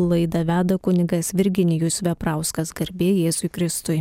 Laidą 0.00 0.40
veda 0.48 0.78
kunigas 0.80 1.34
Virginijus 1.36 1.98
Veprauskas 2.00 2.70
garbė 2.72 3.10
Jėzui 3.12 3.50
Kristui. 3.52 3.98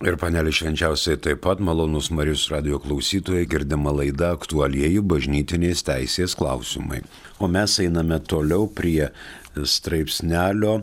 Ir 0.00 0.14
panelį 0.16 0.54
švenčiausiai 0.56 1.18
taip 1.20 1.42
pat 1.44 1.60
malonus 1.60 2.08
Marijos 2.08 2.46
radio 2.48 2.78
klausytojai 2.80 3.44
girdima 3.44 3.92
laida 3.92 4.30
aktualieji 4.32 5.02
bažnytinės 5.04 5.84
teisės 5.84 6.32
klausimai. 6.40 7.02
O 7.36 7.50
mes 7.52 7.76
einame 7.84 8.16
toliau 8.24 8.64
prie 8.64 9.10
straipsnelio 9.52 10.78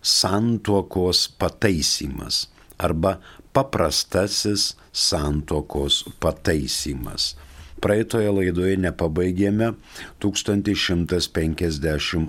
santuokos 0.00 1.26
pataisimas 1.36 2.46
arba 2.80 3.18
paprastasis 3.52 4.78
santuokos 4.96 6.06
pataisimas. 6.24 7.34
Praeitoje 7.78 8.26
laidoje 8.34 8.74
nepabaigėme 8.82 9.68
1158 10.24 12.24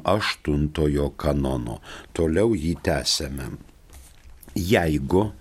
kanono, 1.23 1.75
toliau 2.13 2.53
jį 2.53 2.75
tęsėme. 2.85 3.47
Jeigu 4.55 5.31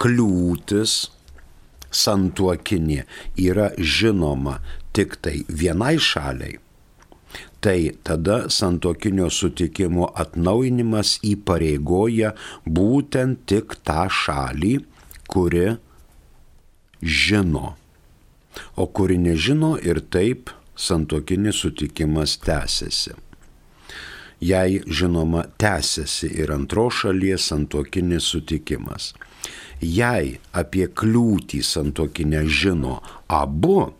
kliūtis 0.00 1.10
santuokinė 1.94 3.04
yra 3.44 3.70
žinoma 3.78 4.58
tik 4.96 5.16
tai 5.22 5.44
vienai 5.48 5.98
šaliai, 6.00 6.58
tai 7.60 7.92
tada 8.06 8.48
santokinio 8.52 9.30
sutikimo 9.32 10.08
atnaujinimas 10.24 11.18
įpareigoja 11.24 12.34
būtent 12.64 13.38
tik 13.50 13.74
tą 13.84 14.08
šalį, 14.22 14.74
kuri 15.28 15.76
žino 17.00 17.76
o 18.76 18.86
kuri 18.86 19.18
nežino 19.18 19.74
ir 19.82 20.00
taip 20.10 20.50
santokinis 20.76 21.62
sutikimas 21.62 22.38
tęsiasi. 22.42 23.14
Jei 24.40 24.82
žinoma 24.86 25.44
tęsiasi 25.58 26.28
ir 26.42 26.52
antro 26.52 26.90
šalies 26.90 27.46
santokinis 27.48 28.26
sutikimas. 28.32 29.12
Jei 29.80 30.38
apie 30.52 30.88
kliūtį 30.88 31.60
santokinę 31.64 32.44
žino 32.48 32.98
abu 33.28 33.92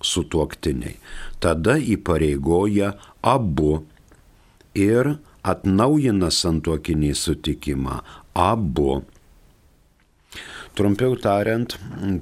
sutuoktiniai, 0.00 0.96
tada 1.42 1.76
įpareigoja 1.78 2.92
abu 3.22 3.82
ir 4.78 5.16
atnaujina 5.42 6.30
santokinį 6.30 7.14
sutikimą 7.16 8.00
abu 8.34 9.02
Trumpiau 10.78 11.18
tariant, 11.18 11.74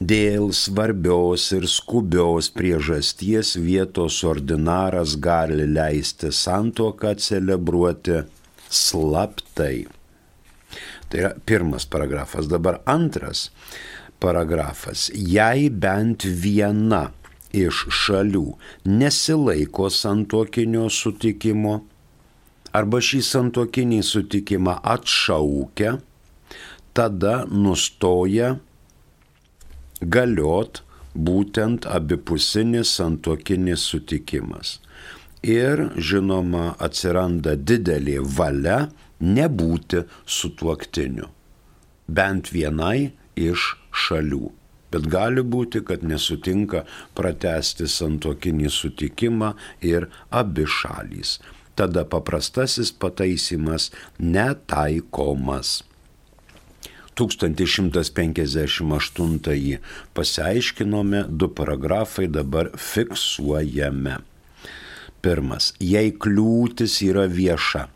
dėl 0.00 0.52
svarbios 0.56 1.50
ir 1.56 1.66
skubios 1.68 2.50
priežasties 2.54 3.56
vietos 3.56 4.22
ordinaras 4.24 5.16
gali 5.16 5.66
leisti 5.68 6.32
santuoką 6.32 7.14
celebruoti 7.18 8.22
slaptai. 8.68 9.86
Tai 11.08 11.18
yra 11.20 11.32
pirmas 11.44 11.84
paragrafas. 11.84 12.48
Dabar 12.48 12.80
antras 12.88 13.50
paragrafas. 14.22 15.10
Jei 15.12 15.68
bent 15.68 16.24
viena 16.24 17.10
iš 17.52 17.84
šalių 17.92 18.46
nesilaiko 18.88 19.90
santuokinio 19.92 20.86
sutikimo 20.88 21.82
arba 22.72 23.02
šį 23.04 23.20
santuokinį 23.28 24.00
sutikimą 24.08 24.78
atšaukia, 24.94 25.98
tada 26.96 27.42
nustoja 27.48 28.54
galiot 30.02 30.82
būtent 31.14 31.86
abipusinis 31.86 32.94
santokinis 32.98 33.84
sutikimas. 33.90 34.80
Ir 35.42 35.88
žinoma 35.98 36.72
atsiranda 36.78 37.56
didelė 37.56 38.20
valia 38.22 38.88
nebūti 39.20 40.04
sutuoktiniu. 40.26 41.28
Bent 42.06 42.52
vienai 42.54 43.12
iš 43.36 43.72
šalių. 43.92 44.50
Bet 44.92 45.08
gali 45.08 45.42
būti, 45.42 45.80
kad 45.88 46.02
nesutinka 46.04 46.84
pratesti 47.16 47.88
santokinį 47.88 48.68
sutikimą 48.70 49.54
ir 49.80 50.10
abi 50.30 50.66
šalys. 50.68 51.38
Tada 51.74 52.04
paprastasis 52.04 52.92
pataisimas 52.92 53.88
netaikomas. 54.20 55.80
1158 57.16 59.78
pasiaiškinome, 60.14 61.24
du 61.28 61.48
paragrafai 61.48 62.26
dabar 62.26 62.70
fiksuojame. 62.76 64.16
Pirmas. 65.22 65.74
Jei 65.78 66.12
kliūtis 66.18 67.02
yra 67.06 67.26
vieša, 67.30 67.86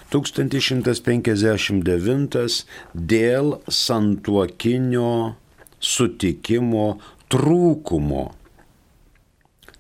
1159 0.10 2.66
dėl 3.14 3.54
santuokinio 3.70 5.12
sutikimo 5.80 7.00
trūkumo. 7.30 8.34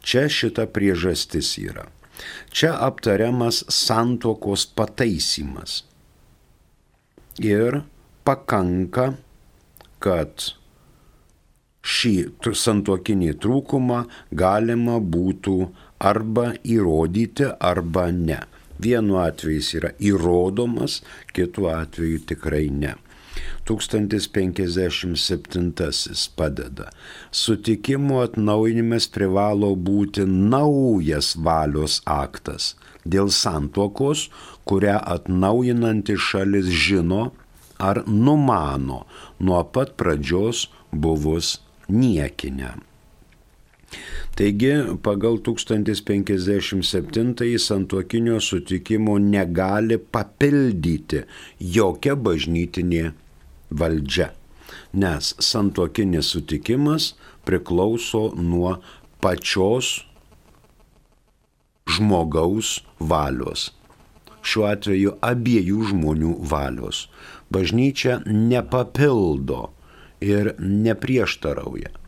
Čia 0.05 0.29
šita 0.29 0.67
priežastis 0.73 1.57
yra. 1.61 1.85
Čia 2.53 2.75
aptariamas 2.85 3.63
santuokos 3.73 4.67
pataisimas. 4.77 5.83
Ir 7.39 7.81
pakanka, 8.27 9.13
kad 10.03 10.51
šį 11.81 12.13
santokinį 12.53 13.33
trūkumą 13.43 14.03
galima 14.35 14.99
būtų 14.99 15.69
arba 15.99 16.53
įrodyti, 16.63 17.47
arba 17.59 18.09
ne. 18.13 18.39
Vienu 18.79 19.19
atveju 19.19 19.59
jis 19.59 19.73
yra 19.81 19.91
įrodomas, 19.99 21.01
kitu 21.35 21.67
atveju 21.71 22.23
tikrai 22.31 22.69
ne. 22.71 22.95
1057 23.65 26.29
padeda. 26.35 26.89
Sutikimo 27.31 28.21
atnaujinimas 28.23 29.07
privalo 29.13 29.75
būti 29.75 30.25
naujas 30.27 31.35
valios 31.37 32.01
aktas 32.05 32.75
dėl 33.05 33.29
santuokos, 33.31 34.29
kurią 34.67 34.99
atnaujinanti 35.15 36.17
šalis 36.17 36.65
žino 36.65 37.31
ar 37.79 38.03
numano 38.07 39.05
nuo 39.39 39.63
pat 39.73 39.89
pradžios 39.99 40.67
buvus 40.91 41.59
niekinę. 41.87 42.88
Taigi, 44.35 44.73
pagal 45.03 45.37
1057 45.43 47.57
santuokinio 47.57 48.39
sutikimo 48.39 49.19
negali 49.19 49.97
papildyti 49.97 51.23
jokia 51.59 52.15
bažnytinė 52.15 53.11
valdžia, 53.81 54.29
nes 54.93 55.33
santuokinis 55.43 56.31
sutikimas 56.35 57.13
priklauso 57.45 58.31
nuo 58.37 58.77
pačios 59.19 60.05
žmogaus 61.89 62.79
valios. 62.99 63.71
Šiuo 64.39 64.69
atveju 64.71 65.17
abiejų 65.25 65.89
žmonių 65.91 66.37
valios. 66.47 67.09
Bažnyčia 67.51 68.21
nepapildo 68.25 69.69
ir 70.23 70.53
neprieštarauja 70.59 71.99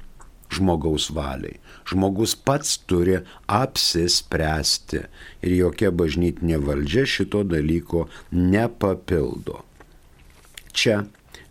žmogaus 0.52 1.10
valiai. 1.16 1.60
Žmogus 1.90 2.36
pats 2.36 2.78
turi 2.88 3.18
apsispręsti 3.48 5.06
ir 5.46 5.56
jokia 5.58 5.92
bažnytinė 5.92 6.60
valdžia 6.68 7.08
šito 7.10 7.44
dalyko 7.48 8.06
nepapildo. 8.32 9.62
Čia 10.72 11.04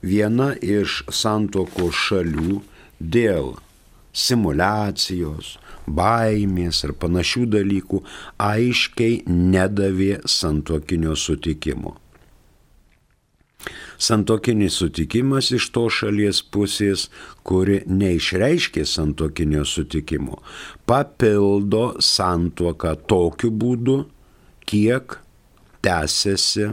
viena 0.03 0.53
iš 0.57 1.03
santoko 1.13 1.91
šalių 1.93 2.61
dėl 3.01 3.57
simulacijos, 4.17 5.57
baimės 5.87 6.85
ar 6.87 6.95
panašių 7.03 7.47
dalykų 7.57 8.03
aiškiai 8.43 9.23
nedavė 9.29 10.21
santokinio 10.27 11.17
sutikimo. 11.17 11.97
Santokinis 14.01 14.79
sutikimas 14.81 15.51
iš 15.53 15.67
to 15.75 15.83
šalies 15.93 16.41
pusės, 16.53 17.09
kuri 17.45 17.83
neišreiškė 17.85 18.87
santokinio 18.89 19.67
sutikimo, 19.69 20.39
papildo 20.89 21.99
santuoką 22.01 22.95
tokiu 23.11 23.51
būdu, 23.53 23.99
kiek 24.65 25.19
tęsiasi 25.85 26.71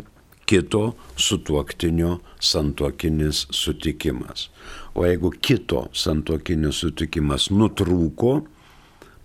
kito 0.48 0.86
sutuoktinio 1.20 2.14
santokinis 2.40 3.44
sutikimas. 3.52 4.48
O 4.96 5.04
jeigu 5.04 5.34
kito 5.44 5.90
santokinis 5.92 6.80
sutikimas 6.86 7.52
nutrūko, 7.52 8.40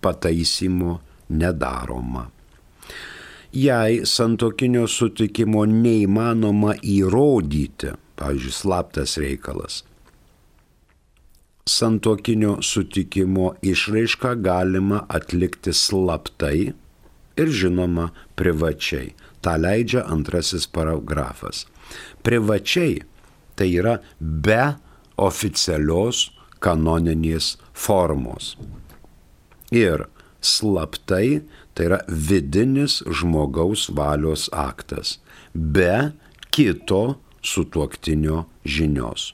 pataisymo 0.03 0.99
nedaroma 1.31 2.27
jei 3.53 4.01
santokinio 4.05 4.87
sutikimo 4.89 5.63
neįmanoma 5.69 6.73
įrodyti, 6.81 7.93
pavyzdžiui, 8.17 8.53
slaptas 8.57 9.17
reikalas. 9.21 9.83
Santokinio 11.69 12.57
sutikimo 12.65 13.53
išraišką 13.61 14.33
galima 14.43 15.03
atlikti 15.07 15.73
slaptai 15.73 16.73
ir 17.39 17.53
žinoma 17.61 18.09
privačiai. 18.35 19.13
Ta 19.43 19.55
leidžia 19.59 20.03
antrasis 20.07 20.65
paragrafas. 20.67 21.65
Privačiai 22.23 23.01
tai 23.55 23.69
yra 23.75 23.97
be 24.19 24.73
oficialios 25.19 26.29
kanoninės 26.63 27.57
formos. 27.73 28.55
Ir 29.71 30.07
slaptai 30.43 31.41
Tai 31.73 31.85
yra 31.87 31.99
vidinis 32.07 33.01
žmogaus 33.09 33.87
valios 33.97 34.45
aktas, 34.53 35.17
be 35.53 36.13
kito 36.53 37.17
sutuoktinio 37.41 38.43
žinios. 38.65 39.33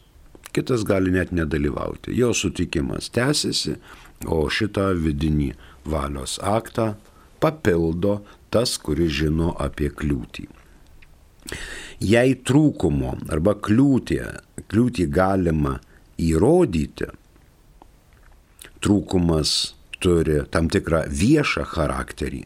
Kitas 0.56 0.86
gali 0.88 1.12
net 1.12 1.34
nedalyvauti. 1.36 2.16
Jo 2.16 2.32
sutikimas 2.34 3.12
tęsiasi, 3.14 3.76
o 4.26 4.48
šitą 4.50 4.94
vidinį 5.04 5.52
valios 5.86 6.38
aktą 6.40 6.94
papildo 7.44 8.22
tas, 8.50 8.78
kuris 8.80 9.12
žino 9.20 9.52
apie 9.60 9.92
kliūtį. 9.92 10.48
Jei 12.00 12.38
trūkumo 12.48 13.18
arba 13.36 13.54
kliūtį, 13.60 14.20
kliūtį 14.72 15.10
galima 15.12 15.76
įrodyti, 16.24 17.12
trūkumas 18.80 19.58
turi 20.04 20.40
tam 20.51 20.69
tikrą 20.72 21.04
viešą 21.22 21.66
charakterį, 21.74 22.44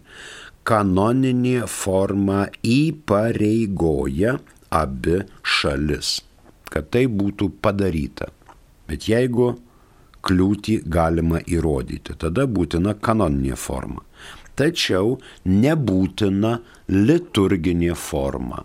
kanoninė 0.68 1.68
forma 1.70 2.48
įpareigoja 2.64 4.38
abi 4.74 5.20
šalis, 5.44 6.16
kad 6.72 6.90
tai 6.94 7.06
būtų 7.08 7.52
padaryta. 7.62 8.32
Bet 8.88 9.08
jeigu 9.10 9.54
kliūtį 10.24 10.82
galima 10.88 11.42
įrodyti, 11.46 12.16
tada 12.20 12.48
būtina 12.48 12.96
kanoninė 12.96 13.58
forma. 13.60 14.04
Tačiau 14.54 15.18
nebūtina 15.50 16.60
liturginė 16.94 17.96
forma 17.98 18.62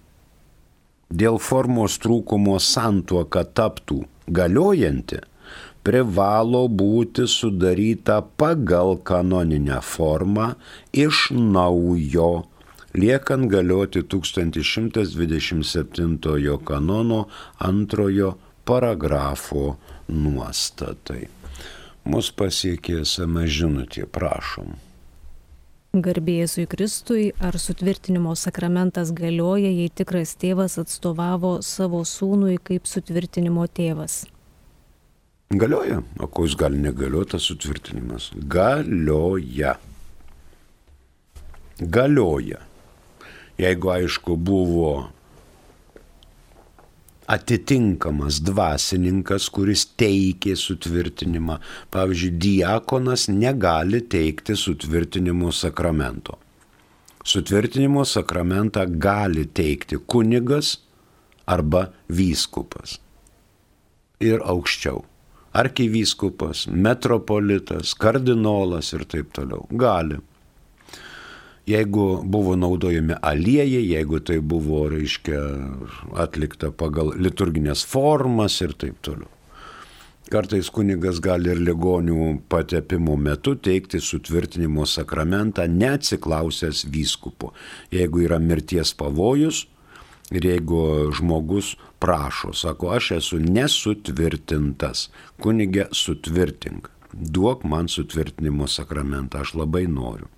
dėl 1.10 1.38
formos 1.42 1.98
trūkumo 2.00 2.58
santuoka 2.62 3.44
taptų 3.44 4.04
galiojanti, 4.30 5.18
privalo 5.84 6.68
būti 6.68 7.26
sudaryta 7.28 8.20
pagal 8.40 8.96
kanoninę 9.04 9.80
formą 9.84 10.54
iš 10.92 11.30
naujo, 11.34 12.44
liekant 12.94 13.50
galioti 13.50 14.02
1127 14.02 16.58
kanono 16.64 17.26
antrojo 17.58 18.38
paragrafo 18.64 19.76
nuostatai. 20.08 21.28
Mus 22.04 22.32
pasiekė 22.32 23.00
esame 23.04 23.46
žinutė, 23.46 24.06
prašom. 24.08 24.74
Garbėjėsui 25.90 26.70
Kristui, 26.70 27.34
ar 27.42 27.58
sutvirtinimo 27.58 28.38
sakramentas 28.38 29.10
galioja, 29.10 29.66
jei 29.74 29.90
tikras 29.90 30.38
tėvas 30.38 30.78
atstovavo 30.78 31.58
savo 31.66 32.06
sūnui 32.06 32.62
kaip 32.62 32.86
sutvirtinimo 32.86 33.66
tėvas? 33.66 34.22
Galioja. 35.50 35.98
O 36.22 36.30
ko 36.30 36.46
jis 36.46 36.54
gali 36.54 36.78
negalioti 36.78 37.34
tas 37.34 37.42
sutvirtinimas? 37.50 38.30
Galioja. 38.54 39.74
Galioja. 41.80 42.60
Jeigu 43.60 43.90
aišku 43.92 44.36
buvo 44.40 44.92
atitinkamas 47.30 48.40
dvasininkas, 48.42 49.48
kuris 49.54 49.84
teikė 50.00 50.56
sutvirtinimą. 50.58 51.58
Pavyzdžiui, 51.94 52.30
diakonas 52.42 53.28
negali 53.30 54.00
teikti 54.14 54.56
sutvirtinimo 54.58 55.52
sakramento. 55.54 56.38
Sutvirtinimo 57.20 58.06
sakramentą 58.08 58.86
gali 58.98 59.44
teikti 59.44 60.00
kunigas 60.06 60.78
arba 61.46 61.90
vyskupas. 62.08 62.96
Ir 64.24 64.40
aukščiau. 64.40 65.04
Arkivyskupas, 65.60 66.68
metropolitas, 66.70 67.92
kardinolas 67.98 68.92
ir 68.94 69.04
taip 69.10 69.32
toliau. 69.34 69.66
Gali 69.70 70.20
jeigu 71.70 72.06
buvo 72.24 72.56
naudojami 72.56 73.18
aliejai, 73.22 73.82
jeigu 73.94 74.20
tai 74.20 74.40
buvo, 74.40 74.86
reiškia, 74.92 75.40
atlikta 76.24 76.70
pagal 76.72 77.14
liturginės 77.18 77.84
formas 77.86 78.60
ir 78.64 78.74
taip 78.78 78.98
toliau. 79.06 79.30
Kartais 80.30 80.68
kunigas 80.70 81.18
gali 81.18 81.50
ir 81.50 81.58
ligonių 81.58 82.36
patepimo 82.52 83.16
metu 83.18 83.56
teikti 83.58 83.98
sutvirtinimo 83.98 84.84
sakramentą 84.86 85.64
neatsiklausęs 85.66 86.84
vyskupo. 86.94 87.50
Jeigu 87.90 88.22
yra 88.28 88.38
mirties 88.38 88.94
pavojus 88.94 89.64
ir 90.30 90.46
jeigu 90.46 91.10
žmogus 91.18 91.74
prašo, 91.98 92.54
sako, 92.54 92.92
aš 92.94 93.16
esu 93.18 93.40
nesutvirtintas, 93.42 95.08
kunigė 95.42 95.88
sutvirtink, 95.90 96.86
duok 97.10 97.66
man 97.66 97.90
sutvirtinimo 97.90 98.70
sakramentą, 98.70 99.42
aš 99.42 99.56
labai 99.58 99.88
noriu. 99.90 100.30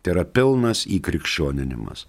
Tai 0.00 0.14
yra 0.14 0.24
pilnas 0.24 0.86
įkrikščioninimas. 0.88 2.06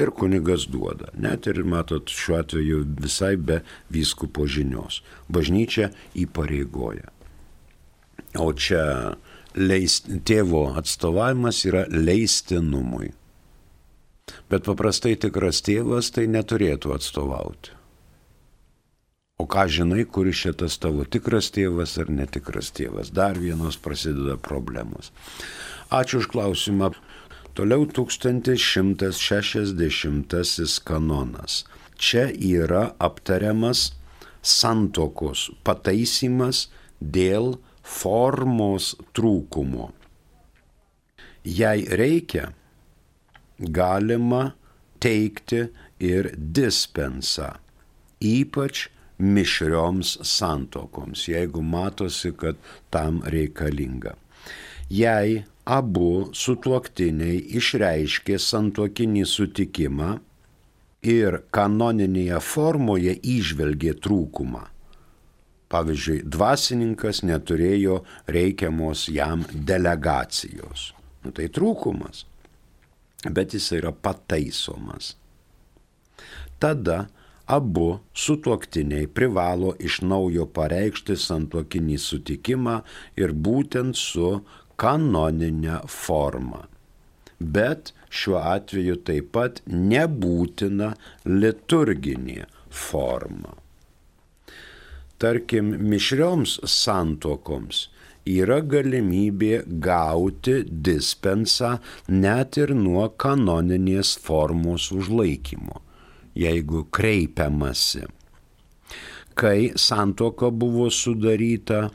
Ir 0.00 0.10
kunigas 0.16 0.64
duoda. 0.72 1.10
Net 1.12 1.48
ir, 1.50 1.60
matot, 1.68 2.08
šiuo 2.08 2.38
atveju 2.40 2.80
visai 3.04 3.34
be 3.36 3.60
vyskupo 3.92 4.48
žinios. 4.48 5.02
Bažnyčia 5.28 5.90
įpareigoja. 6.16 7.12
O 8.40 8.48
čia 8.56 9.14
leist, 9.54 10.08
tėvo 10.26 10.66
atstovavimas 10.78 11.62
yra 11.68 11.84
leistinumui. 11.92 13.12
Bet 14.48 14.64
paprastai 14.66 15.14
tikras 15.20 15.60
tėvas 15.66 16.10
tai 16.16 16.26
neturėtų 16.32 16.94
atstovauti. 16.96 17.74
O 19.36 19.46
ką 19.50 19.66
žinai, 19.68 20.04
kuris 20.06 20.38
šitas 20.44 20.78
tavo 20.78 21.04
tikras 21.04 21.50
tėvas 21.54 21.96
ar 21.98 22.10
netikras 22.10 22.70
tėvas? 22.74 23.10
Dar 23.12 23.36
vienos 23.36 23.76
prasideda 23.76 24.38
problemos. 24.38 25.10
Ačiū 25.90 26.22
už 26.22 26.30
klausimą. 26.30 26.92
Toliau 27.54 27.86
1160 27.86 30.82
kanonas. 30.84 31.64
Čia 31.94 32.34
yra 32.34 32.98
aptariamas 32.98 33.94
santokos 34.42 35.54
pataisimas 35.62 36.66
dėl 36.98 37.62
formos 37.86 38.98
trūkumo. 39.14 39.94
Jei 41.46 41.86
reikia, 41.86 42.50
galima 43.58 44.54
teikti 44.98 45.70
ir 46.02 46.34
dispensą, 46.34 47.62
ypač 48.18 48.90
mišrioms 49.22 50.18
santokoms, 50.26 51.30
jeigu 51.30 51.62
matosi, 51.62 52.34
kad 52.34 52.58
tam 52.90 53.22
reikalinga. 53.22 54.18
Jei 54.90 55.46
abu 55.64 56.28
sutuoktiniai 56.36 57.40
išreiškė 57.58 58.36
santuokinį 58.40 59.24
sutikimą 59.28 60.10
ir 61.04 61.40
kanoninėje 61.54 62.40
formoje 62.44 63.16
išvelgė 63.34 63.96
trūkumą. 64.04 64.64
Pavyzdžiui, 65.72 66.20
dvasininkas 66.28 67.22
neturėjo 67.24 68.02
reikiamos 68.30 69.08
jam 69.10 69.42
delegacijos. 69.52 70.92
Nu, 71.24 71.32
tai 71.32 71.48
trūkumas, 71.48 72.26
bet 73.24 73.56
jis 73.56 73.70
yra 73.80 73.90
pataisomas. 73.90 75.14
Tada 76.60 77.06
abu 77.46 77.98
sutuoktiniai 78.16 79.08
privalo 79.08 79.74
iš 79.80 80.02
naujo 80.04 80.46
pareikšti 80.46 81.16
santuokinį 81.20 81.98
sutikimą 82.00 82.76
ir 83.20 83.32
būtent 83.32 83.96
su 83.98 84.44
kanoninę 84.76 85.80
formą. 85.88 86.64
Bet 87.40 87.92
šiuo 88.14 88.38
atveju 88.54 88.96
taip 89.06 89.32
pat 89.34 89.60
nebūtina 89.66 90.94
liturginė 91.26 92.46
forma. 92.70 93.56
Tarkim, 95.18 95.70
mišrioms 95.90 96.58
santokoms 96.68 97.88
yra 98.28 98.60
galimybė 98.64 99.62
gauti 99.84 100.56
dispensą 100.88 101.76
net 102.08 102.58
ir 102.60 102.74
nuo 102.76 103.06
kanoninės 103.20 104.14
formos 104.24 104.90
užlaikymo, 104.94 105.80
jeigu 106.34 106.84
kreipiamasi. 106.90 108.06
Kai 109.34 109.72
santoka 109.76 110.50
buvo 110.50 110.88
sudaryta 110.94 111.88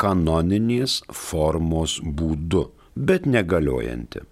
kanoninės 0.00 1.02
formos 1.12 1.98
būdu, 2.04 2.68
bet 2.94 3.26
negaliojanti. 3.26 4.24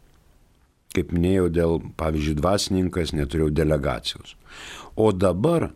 Kaip 0.92 1.12
minėjau, 1.14 1.48
dėl, 1.48 1.78
pavyzdžiui, 1.96 2.36
dvasininkas 2.40 3.14
neturėjau 3.16 3.52
delegacijos. 3.56 4.34
O 4.96 5.08
dabar 5.16 5.70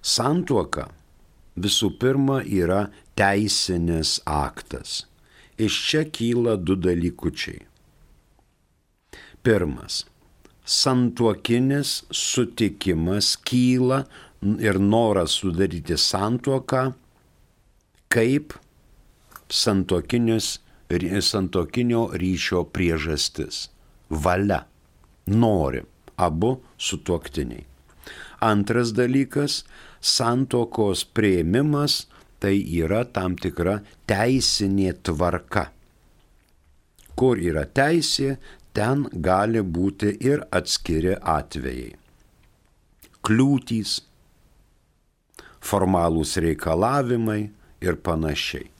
Santuoka 0.00 0.88
visų 1.56 1.94
pirma 2.00 2.40
yra 2.44 2.86
teisinis 3.16 4.18
aktas. 4.24 5.04
Iš 5.60 5.80
čia 5.88 6.04
kyla 6.08 6.56
du 6.56 6.76
dalykučiai. 6.76 7.69
Pirmas. 9.42 10.06
Santuokinis 10.64 12.04
sutikimas 12.10 13.36
kyla 13.36 14.04
ir 14.60 14.78
noras 14.78 15.30
sudaryti 15.40 15.96
santuoką 15.96 16.92
kaip 18.08 18.52
santokinio 21.32 22.02
ryšio 22.12 22.64
priežastis. 22.64 23.68
Valia. 24.10 24.64
Nori 25.26 25.82
abu 26.16 26.62
sutuoktiniai. 26.78 27.64
Antras 28.40 28.92
dalykas- 28.92 29.64
santokos 30.16 31.04
prieimimas 31.04 32.06
tai 32.40 32.56
yra 32.82 33.04
tam 33.04 33.36
tikra 33.36 33.80
teisinė 34.08 34.94
tvarka. 35.02 35.70
Kur 37.16 37.36
yra 37.36 37.64
teisė, 37.66 38.38
ten 38.76 39.06
gali 39.12 39.62
būti 39.62 40.12
ir 40.30 40.44
atskiri 40.54 41.16
atvejai. 41.18 41.94
Kliūtys, 43.26 44.00
formalūs 45.60 46.36
reikalavimai 46.40 47.40
ir 47.84 47.98
panašiai. 48.04 48.70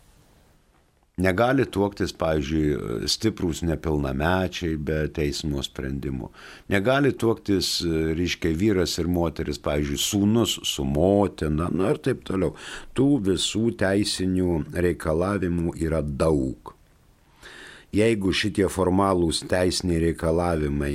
Negali 1.20 1.66
tuoktis, 1.68 2.14
pavyzdžiui, 2.16 3.08
stiprūs 3.12 3.60
nepilnamečiai 3.68 4.78
be 4.80 5.02
teismo 5.12 5.60
sprendimų. 5.60 6.30
Negali 6.72 7.12
tuoktis, 7.12 7.74
reiškia, 8.16 8.54
vyras 8.56 8.96
ir 9.02 9.10
moteris, 9.12 9.60
pavyzdžiui, 9.60 10.00
sūnus 10.00 10.56
su 10.70 10.86
motina, 10.88 11.68
na 11.68 11.92
ir 11.92 12.00
taip 12.00 12.24
toliau. 12.24 12.54
Tų 12.96 13.10
visų 13.28 13.66
teisinių 13.82 14.62
reikalavimų 14.72 15.76
yra 15.84 16.00
daug 16.00 16.72
jeigu 17.96 18.32
šitie 18.36 18.68
formalūs 18.70 19.42
teisiniai 19.50 20.00
reikalavimai 20.06 20.94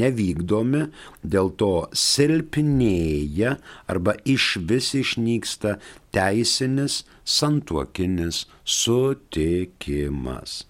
nevykdomi, 0.00 0.82
dėl 1.22 1.50
to 1.60 1.88
silpnėja 1.96 3.56
arba 3.88 4.16
iš 4.24 4.56
vis 4.68 4.94
išnyksta 4.98 5.78
teisinis 6.14 7.04
santuokinis 7.24 8.46
sutikimas. 8.64 10.64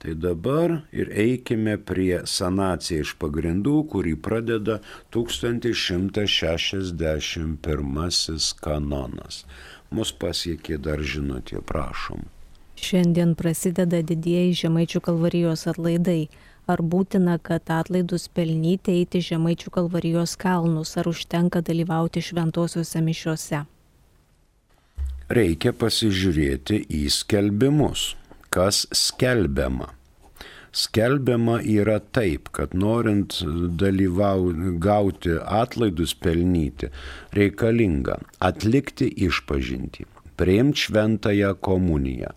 Tai 0.00 0.14
dabar 0.16 0.88
ir 0.96 1.12
eikime 1.12 1.76
prie 1.76 2.24
sanacija 2.24 3.04
iš 3.04 3.20
pagrindų, 3.20 3.84
kurį 3.92 4.16
pradeda 4.24 4.80
1161 5.12 7.60
kanonas. 8.64 9.44
Mus 9.92 10.08
pasiekė 10.16 10.80
dar 10.80 11.04
žinutė, 11.04 11.60
prašom. 11.60 12.39
Šiandien 12.80 13.34
prasideda 13.36 14.00
didieji 14.06 14.54
Žemaičių 14.62 15.02
kalvarijos 15.04 15.66
atlaidai. 15.68 16.30
Ar 16.70 16.80
būtina, 16.86 17.36
kad 17.42 17.68
atlaidus 17.74 18.28
pelnyti 18.32 18.94
eiti 19.00 19.20
Žemaičių 19.26 19.72
kalvarijos 19.74 20.36
kalnus, 20.40 20.94
ar 20.96 21.10
užtenka 21.10 21.60
dalyvauti 21.66 22.22
šventosiuose 22.24 23.02
mišiuose? 23.04 23.60
Reikia 25.30 25.74
pasižiūrėti 25.76 26.80
į 27.00 27.04
skelbimus, 27.14 28.14
kas 28.54 28.86
skelbiama. 28.96 29.92
Skelbiama 30.72 31.60
yra 31.66 31.98
taip, 32.14 32.48
kad 32.54 32.72
norint 32.74 33.40
dalyvau, 33.82 34.52
gauti 34.82 35.36
atlaidus 35.60 36.14
pelnyti, 36.14 36.90
reikalinga 37.34 38.20
atlikti 38.50 39.10
išpažinti, 39.26 40.06
priimti 40.38 40.86
šventąją 40.86 41.56
komuniją, 41.66 42.30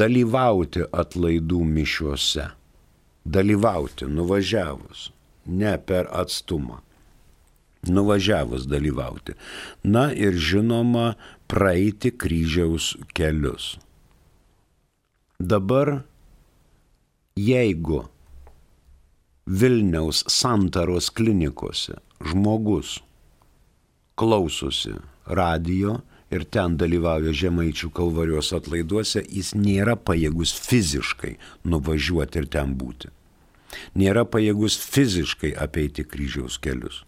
dalyvauti 0.00 0.86
atlaidų 0.92 1.60
mišiuose. 1.76 2.48
Dalyvauti, 3.22 4.08
nuvažiavus, 4.10 5.10
ne 5.46 5.76
per 5.86 6.08
atstumą. 6.10 6.80
Nuvažiavus 7.86 8.66
dalyvauti. 8.70 9.34
Na 9.84 10.08
ir 10.14 10.38
žinoma, 10.38 11.14
praeiti 11.50 12.12
kryžiaus 12.14 12.92
kelius. 13.14 13.76
Dabar, 15.38 16.02
jeigu 17.36 18.04
Vilniaus 19.46 20.22
santaros 20.30 21.10
klinikose 21.10 21.96
žmogus 22.22 23.00
klausosi 24.14 24.94
radio, 25.26 25.98
ir 26.32 26.46
ten 26.56 26.76
dalyvauja 26.80 27.34
žemaičių 27.42 27.92
kalvarijos 27.96 28.52
atlaiduose, 28.56 29.22
jis 29.28 29.52
nėra 29.58 29.96
pajėgus 29.96 30.54
fiziškai 30.66 31.36
nuvažiuoti 31.68 32.42
ir 32.42 32.50
ten 32.56 32.76
būti. 32.80 33.12
Nėra 33.96 34.26
pajėgus 34.28 34.76
fiziškai 34.82 35.54
apeiti 35.66 36.04
kryžiaus 36.04 36.58
kelius. 36.60 37.02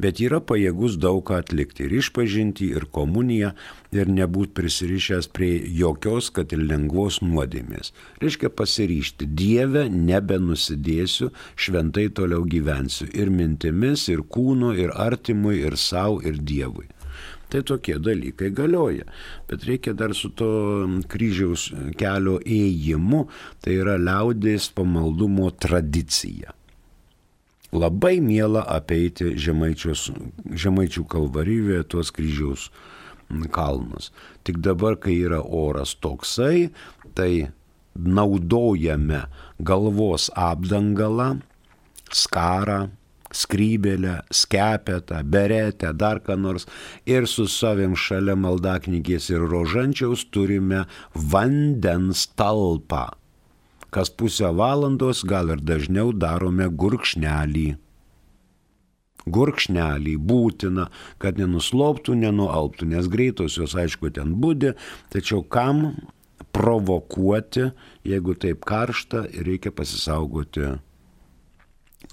Bet 0.00 0.20
yra 0.24 0.38
pajėgus 0.40 0.96
daug 0.96 1.20
ką 1.28 1.42
atlikti 1.42 1.84
ir 1.84 1.94
išpažinti, 1.98 2.70
ir 2.78 2.86
komuniją, 2.94 3.50
ir 3.92 4.08
nebūti 4.08 4.54
prisirišęs 4.56 5.28
prie 5.36 5.50
jokios, 5.80 6.30
kad 6.34 6.54
ir 6.56 6.62
lengvos 6.70 7.20
nuodėmės. 7.24 7.92
Reiškia 8.22 8.48
pasiryšti, 8.60 9.28
Dieve 9.38 9.84
nebenusidėsiu, 9.92 11.32
šventai 11.56 12.08
toliau 12.16 12.46
gyvensiu 12.48 13.10
ir 13.12 13.32
mintimis, 13.34 14.08
ir 14.12 14.24
kūnu, 14.24 14.72
ir 14.78 14.94
artimui, 14.96 15.58
ir 15.68 15.76
savo, 15.76 16.22
ir 16.24 16.40
Dievui. 16.40 16.88
Tai 17.48 17.62
tokie 17.64 17.96
dalykai 17.96 18.50
galioja. 18.52 19.06
Bet 19.48 19.64
reikia 19.64 19.94
dar 19.96 20.12
su 20.14 20.28
to 20.36 20.50
kryžiaus 21.08 21.70
kelio 22.00 22.36
ėjimu, 22.44 23.24
tai 23.64 23.78
yra 23.80 23.96
liaudės 24.00 24.68
pamaldumo 24.76 25.48
tradicija. 25.56 26.52
Labai 27.72 28.18
mėla 28.24 28.62
apeiti 28.68 29.34
žemaičių 29.36 31.04
kalvaryjoje 31.08 31.84
tuos 31.92 32.12
kryžiaus 32.16 32.68
kalnus. 33.52 34.10
Tik 34.44 34.60
dabar, 34.64 34.96
kai 34.96 35.18
yra 35.26 35.42
oras 35.44 35.92
toksai, 36.00 36.70
tai 37.16 37.50
naudojame 37.98 39.26
galvos 39.60 40.30
apdangalą, 40.36 41.40
skarą, 42.08 42.88
skrybelę, 43.30 44.22
skepetą, 44.30 45.22
beretę, 45.24 45.92
dar 45.94 46.22
ką 46.22 46.36
nors. 46.38 46.66
Ir 47.06 47.28
su 47.28 47.48
savim 47.48 47.96
šalia 47.96 48.36
maldaknygės 48.38 49.30
ir 49.32 49.44
rožančiaus 49.50 50.26
turime 50.32 50.84
vandens 51.14 52.26
talpą. 52.38 53.08
Kas 53.90 54.10
pusę 54.12 54.50
valandos, 54.52 55.24
gal 55.24 55.54
ir 55.54 55.62
dažniau 55.64 56.12
darome 56.12 56.68
gurkšnelį. 56.68 57.68
Gurkšnelį 59.28 60.14
būtina, 60.24 60.88
kad 61.20 61.40
nenusloptų, 61.40 62.16
nenualptų, 62.16 62.88
nes 62.94 63.08
greitosios, 63.12 63.76
aišku, 63.76 64.12
ten 64.16 64.36
būdi, 64.40 64.72
tačiau 65.12 65.42
kam 65.44 65.98
provokuoti, 66.56 67.70
jeigu 68.08 68.36
taip 68.40 68.64
karšta, 68.68 69.26
reikia 69.44 69.72
pasisaugoti 69.74 70.78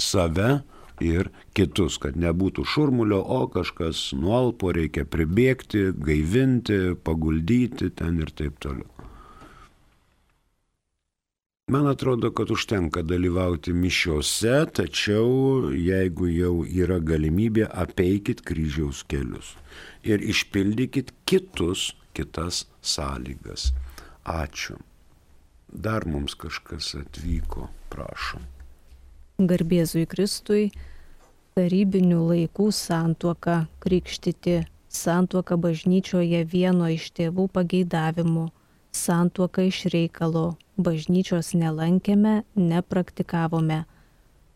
save 0.01 0.59
ir 1.03 1.29
kitus, 1.57 1.97
kad 2.01 2.17
nebūtų 2.19 2.65
šurmulio, 2.67 3.19
o 3.21 3.45
kažkas 3.51 4.11
nuolpo 4.17 4.71
reikia 4.75 5.05
pribėgti, 5.05 5.89
gaivinti, 5.95 6.95
paguldyti 7.03 7.91
ten 7.95 8.21
ir 8.23 8.31
taip 8.35 8.59
toliau. 8.63 8.89
Man 11.67 11.87
atrodo, 11.89 12.29
kad 12.29 12.51
užtenka 12.53 13.01
dalyvauti 13.01 13.73
mišiuose, 13.73 14.67
tačiau 14.77 15.71
jeigu 15.73 16.29
jau 16.29 16.53
yra 16.61 16.99
galimybė, 17.01 17.65
apeikit 17.65 18.45
kryžiaus 18.45 19.01
kelius 19.09 19.55
ir 20.05 20.21
išpildykit 20.21 21.09
kitus, 21.25 21.95
kitas 22.13 22.67
sąlygas. 22.85 23.71
Ačiū. 24.29 24.77
Dar 25.73 26.05
mums 26.05 26.37
kažkas 26.37 26.93
atvyko, 27.01 27.71
prašom 27.89 28.45
garbėzui 29.39 30.05
Kristui, 30.07 30.69
tarybinių 31.55 32.19
laikų 32.29 32.69
santuoka 32.75 33.65
krikštyti, 33.83 34.63
santuoka 34.91 35.57
bažnyčioje 35.59 36.43
vieno 36.51 36.89
iš 36.91 37.09
tėvų 37.15 37.47
pageidavimų, 37.55 38.49
santuoka 38.95 39.65
iš 39.67 39.85
reikalo, 39.93 40.55
bažnyčios 40.77 41.53
nelankėme, 41.55 42.43
nepraktikavome, 42.55 43.83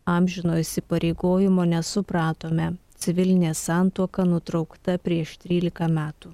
amžino 0.08 0.60
įsipareigojimo 0.60 1.66
nesupratome, 1.68 2.74
civilinė 3.00 3.54
santuoka 3.56 4.26
nutraukta 4.28 4.98
prieš 5.00 5.38
13 5.44 5.92
metų. 5.92 6.32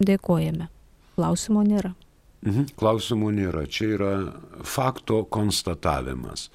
Dėkojame. 0.00 0.70
Klausimo 1.18 1.62
nėra. 1.66 1.92
Mhm, 2.40 2.70
klausimų 2.80 3.30
nėra. 3.36 3.66
Čia 3.68 3.88
yra 3.98 4.12
fakto 4.64 5.24
konstatavimas. 5.28 6.48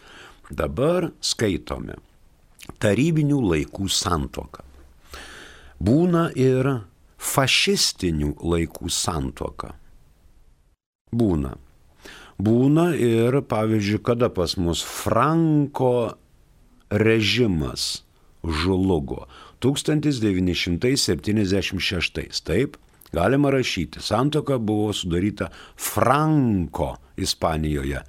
Dabar 0.52 1.12
skaitome 1.26 1.96
tarybinių 2.82 3.40
laikų 3.42 3.88
santoką. 3.90 4.64
Būna 5.82 6.32
ir 6.38 6.86
fašistinių 7.18 8.36
laikų 8.42 8.90
santoka. 8.94 9.74
Būna. 11.16 11.56
Būna 12.38 12.96
ir, 13.00 13.42
pavyzdžiui, 13.48 14.04
kada 14.04 14.30
pas 14.30 14.58
mus 14.60 14.82
Franko 14.84 16.18
režimas 16.92 18.04
žlugo 18.44 19.28
1976. 19.64 22.44
Taip, 22.46 22.78
galima 23.16 23.50
rašyti. 23.56 24.00
Santoka 24.04 24.58
buvo 24.60 24.94
sudaryta 24.94 25.50
Franko 25.76 26.96
Ispanijoje 27.18 28.04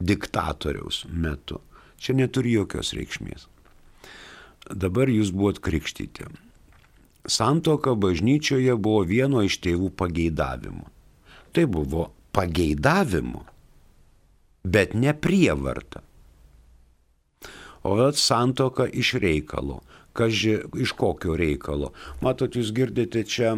diktatoriaus 0.00 1.04
metu. 1.10 1.60
Čia 1.96 2.16
neturi 2.16 2.52
jokios 2.56 2.92
reikšmės. 2.96 3.46
Dabar 4.66 5.08
jūs 5.08 5.30
buvot 5.32 5.60
krikštyti. 5.62 6.26
Santoka 7.26 7.94
bažnyčioje 7.98 8.76
buvo 8.78 9.02
vieno 9.06 9.42
iš 9.46 9.58
tėvų 9.64 9.90
pageidavimų. 9.98 10.86
Tai 11.56 11.64
buvo 11.72 12.10
pageidavimu, 12.36 13.42
bet 14.66 14.94
ne 14.94 15.14
prievarta. 15.14 16.02
O 17.86 17.96
santoka 18.12 18.86
iš 18.86 19.14
reikalo. 19.22 19.80
Kaži, 20.16 20.58
iš 20.80 20.92
kokio 20.96 21.36
reikalo? 21.36 21.92
Matot, 22.24 22.56
jūs 22.56 22.72
girdite 22.74 23.22
čia 23.28 23.52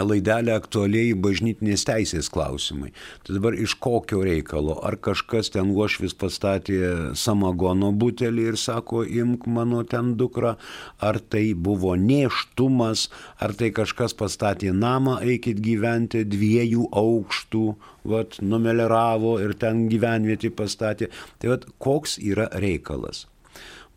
laidelę 0.00 0.54
aktualiai 0.56 1.12
bažnytinės 1.18 1.84
teisės 1.88 2.30
klausimai. 2.32 2.92
Tai 3.26 3.36
dabar 3.36 3.56
iš 3.58 3.74
kokio 3.82 4.22
reikalo? 4.24 4.78
Ar 4.86 4.96
kažkas 4.96 5.52
ten 5.52 5.72
uošvis 5.74 6.14
pastatė 6.18 6.78
samagono 7.18 7.92
butelį 7.92 8.46
ir 8.52 8.60
sako, 8.60 9.02
imk 9.04 9.46
mano 9.46 9.82
ten 9.84 10.14
dukrą, 10.20 10.54
ar 11.00 11.20
tai 11.20 11.52
buvo 11.54 11.94
neštumas, 11.96 13.08
ar 13.40 13.56
tai 13.58 13.72
kažkas 13.74 14.16
pastatė 14.16 14.72
namą, 14.76 15.18
eikit 15.20 15.60
gyventi 15.64 16.24
dviejų 16.28 16.88
aukštų, 16.88 17.66
vat, 18.08 18.40
numeleravo 18.42 19.36
ir 19.42 19.56
ten 19.58 19.86
gyvenvietį 19.92 20.54
pastatė. 20.56 21.12
Tai 21.38 21.54
vat, 21.56 21.68
koks 21.82 22.18
yra 22.22 22.48
reikalas? 22.52 23.26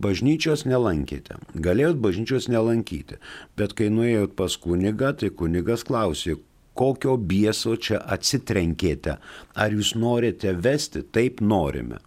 Bažnyčios 0.02 0.66
nelankėte. 0.68 1.40
Galėjot 1.56 2.02
bažnyčios 2.04 2.50
nelankyti, 2.52 3.20
bet 3.58 3.76
kai 3.78 3.90
nuėjot 3.94 4.36
pas 4.36 4.58
kunigą, 4.58 5.14
tai 5.20 5.32
kunigas 5.32 5.86
klausė, 5.88 6.38
kokio 6.76 7.16
bieso 7.18 7.76
čia 7.80 8.02
atsitrenkėte, 8.16 9.18
ar 9.56 9.76
jūs 9.76 9.96
norite 9.96 10.54
vesti, 10.54 11.06
taip 11.16 11.42
norime. 11.42 12.02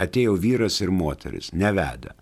Atėjo 0.00 0.34
vyras 0.40 0.80
ir 0.80 0.90
moteris, 0.90 1.52
nevedę. 1.52 2.14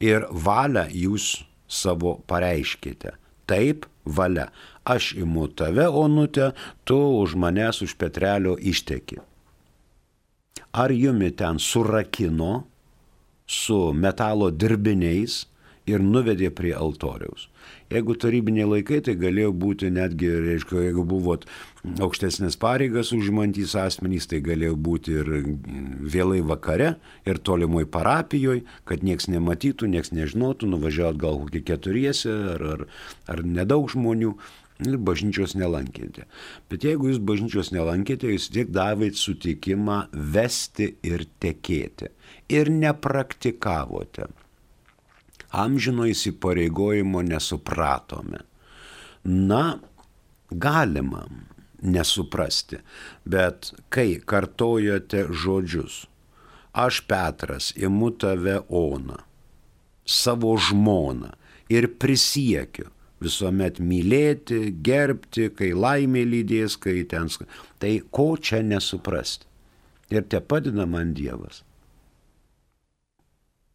Ir 0.00 0.26
valią 0.30 0.86
jūs 0.92 1.32
savo 1.68 2.18
pareiškite. 2.28 3.16
Taip, 3.48 3.86
valia. 4.04 4.50
Aš 4.84 5.14
imu 5.20 5.48
tave, 5.56 5.86
onutė, 5.88 6.52
tu 6.84 6.96
už 7.20 7.36
manęs 7.40 7.82
už 7.84 7.96
Petrelio 8.00 8.56
išteki. 8.56 9.20
Ar 10.72 10.92
jumi 10.94 11.30
ten 11.34 11.58
surakino, 11.58 12.69
su 13.50 13.78
metalo 13.96 14.52
dirbiniais 14.54 15.44
ir 15.90 16.02
nuvedė 16.04 16.50
prie 16.54 16.70
altoriaus. 16.76 17.48
Jeigu 17.90 18.14
tarybiniai 18.22 18.68
laikai, 18.68 19.00
tai 19.02 19.16
galėjo 19.18 19.50
būti 19.56 19.90
netgi, 19.90 20.28
reiškia, 20.44 20.84
jeigu 20.84 21.02
buvot 21.08 21.46
aukštesnės 22.04 22.54
pareigas 22.60 23.10
užimantys 23.16 23.74
asmenys, 23.80 24.28
tai 24.30 24.38
galėjo 24.46 24.76
būti 24.78 25.16
ir 25.18 25.32
vėlai 26.14 26.44
vakare, 26.46 26.92
ir 27.26 27.42
tolimoj 27.42 27.88
parapijoje, 27.90 28.62
kad 28.86 29.02
nieks 29.06 29.26
nematytų, 29.32 29.90
nieks 29.90 30.14
nežinotų, 30.14 30.70
nuvažiavot 30.70 31.18
gal 31.18 31.42
kokį 31.42 31.64
keturiesi 31.72 32.30
ar, 32.30 32.66
ar, 32.76 32.88
ar 33.34 33.44
nedaug 33.58 33.90
žmonių. 33.90 34.36
Ir 34.80 34.96
bažnyčios 34.96 35.52
nelankėte. 35.60 36.24
Bet 36.72 36.86
jeigu 36.86 37.10
jūs 37.10 37.18
bažnyčios 37.20 37.68
nelankėte, 37.74 38.30
jūs 38.32 38.48
tik 38.54 38.70
davėt 38.72 39.18
sutikimą 39.20 40.06
vesti 40.12 40.94
ir 41.04 41.26
tekėti 41.42 42.08
ir 42.50 42.70
nepraktikavote. 42.72 44.30
Amžino 45.50 46.06
įsipareigojimo 46.06 47.22
nesupratome. 47.26 48.44
Na, 49.24 49.64
galima 50.50 51.24
nesuprasti, 51.82 52.78
bet 53.24 53.72
kai 53.92 54.20
kartojote 54.24 55.26
žodžius, 55.32 56.04
aš 56.72 57.02
Petras 57.10 57.72
imu 57.76 58.12
tave 58.20 58.60
Ona, 58.68 59.18
savo 60.06 60.54
žmoną 60.56 61.34
ir 61.72 61.88
prisiekiu 61.98 62.90
visuomet 63.20 63.80
mylėti, 63.84 64.70
gerbti, 64.84 65.50
kai 65.56 65.72
laimė 65.76 66.24
lydės, 66.28 66.76
kai 66.80 67.02
ten, 67.08 67.28
tai 67.78 67.98
ko 68.10 68.32
čia 68.36 68.62
nesuprasti. 68.64 69.46
Ir 70.10 70.24
te 70.26 70.40
padina 70.42 70.88
man 70.90 71.12
Dievas. 71.14 71.62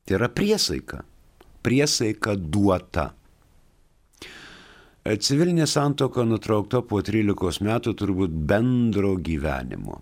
Tai 0.06 0.18
yra 0.18 0.28
priesaika. 0.30 1.04
Priesaika 1.66 2.36
duota. 2.36 3.14
Civilinė 5.06 5.68
santoka 5.70 6.26
nutraukta 6.26 6.82
po 6.82 7.00
13 7.06 7.62
metų 7.66 7.94
turbūt 7.98 8.36
bendro 8.50 9.14
gyvenimo. 9.22 10.02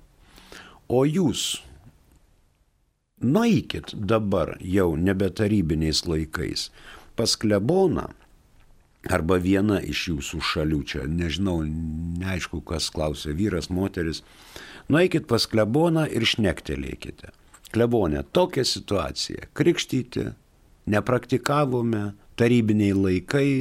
O 0.87 1.03
jūs 1.03 1.61
nueikit 3.23 3.93
dabar 3.95 4.55
jau 4.59 4.93
nebe 4.99 5.29
tarybiniais 5.31 6.03
laikais 6.07 6.69
pas 7.15 7.35
kleboną 7.39 8.09
arba 9.11 9.37
viena 9.41 9.79
iš 9.83 10.07
jūsų 10.11 10.41
šalių, 10.49 10.81
čia. 10.87 11.05
Nežinau, 11.09 11.61
neaišku, 11.65 12.61
kas 12.67 12.89
klausė, 12.93 13.33
vyras, 13.37 13.69
moteris, 13.73 14.23
nueikit 14.91 15.27
pas 15.27 15.47
kleboną 15.49 16.05
ir 16.11 16.25
šnektelėkite. 16.27 17.33
Klebonė, 17.73 18.21
tokia 18.35 18.63
situacija. 18.67 19.49
Krikštyti 19.57 20.29
nepraktikavome, 20.93 22.13
tarybiniai 22.37 22.93
laikai, 22.93 23.51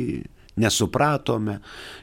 nesupratome. 0.60 1.58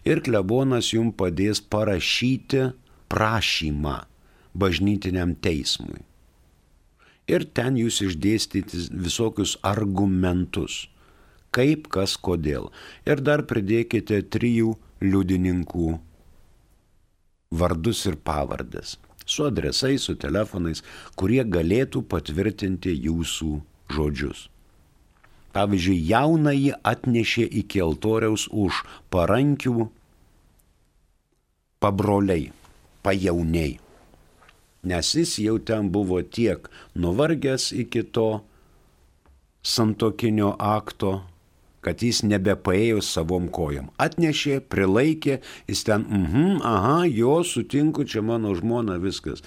Ir 0.07 0.23
klebonas 0.25 0.91
jums 0.95 1.15
padės 1.19 1.61
parašyti 1.61 2.71
prašymą 3.09 3.97
bažnytiniam 4.59 5.35
teismui. 5.37 6.01
Ir 7.29 7.45
ten 7.53 7.77
jūs 7.77 7.99
išdėstyti 8.01 8.87
visokius 8.89 9.59
argumentus, 9.61 10.87
kaip, 11.55 11.89
kas, 11.93 12.15
kodėl. 12.17 12.69
Ir 13.09 13.21
dar 13.25 13.45
pridėkite 13.49 14.21
trijų 14.33 14.75
liudininkų 15.01 15.91
vardus 17.49 18.05
ir 18.05 18.19
pavardės 18.21 18.97
su 19.29 19.45
adresais, 19.45 20.01
su 20.01 20.15
telefonais, 20.17 20.81
kurie 21.19 21.43
galėtų 21.45 22.01
patvirtinti 22.09 22.95
jūsų 23.05 23.59
žodžius. 23.93 24.47
Pavyzdžiui, 25.53 25.97
jaunąjį 26.09 26.73
atnešė 26.85 27.45
iki 27.61 27.81
altoriaus 27.81 28.47
už 28.49 28.83
parankių 29.13 29.89
pabroliai, 31.81 32.51
pajauniai. 33.05 33.79
Nes 34.89 35.09
jis 35.15 35.35
jau 35.43 35.57
ten 35.59 35.89
buvo 35.91 36.21
tiek 36.21 36.69
nuvargęs 36.95 37.71
iki 37.83 38.05
to 38.15 38.29
santokinio 39.65 40.53
akto, 40.57 41.19
kad 41.85 42.03
jis 42.03 42.21
nebepaėjo 42.27 43.01
savom 43.05 43.47
kojom. 43.53 43.89
Atnešė, 44.01 44.59
prilaikė, 44.71 45.39
jis 45.69 45.83
ten, 45.87 46.05
mhm, 46.05 46.61
aha, 46.65 47.03
jo, 47.07 47.39
sutinku, 47.43 48.05
čia 48.05 48.23
mano 48.25 48.53
žmona, 48.57 48.99
viskas. 49.01 49.43